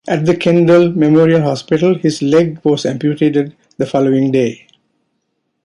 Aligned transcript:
At 0.07 0.25
the 0.25 0.35
Kendal 0.35 0.93
Memorial 0.97 1.43
Hospital, 1.43 1.93
his 1.95 2.23
leg 2.23 2.59
was 2.63 2.87
amputated 2.87 3.55
the 3.77 3.85
following 3.85 4.31
day. 4.31 4.65